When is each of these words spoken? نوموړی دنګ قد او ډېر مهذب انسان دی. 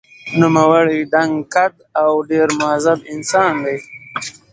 نوموړی 0.39 0.99
دنګ 1.13 1.33
قد 1.53 1.73
او 2.01 2.11
ډېر 2.29 2.47
مهذب 2.59 2.99
انسان 3.13 3.53
دی. 3.65 3.77